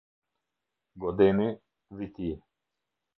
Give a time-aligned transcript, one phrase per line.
[1.03, 1.51] Godeni,
[1.99, 2.31] Viti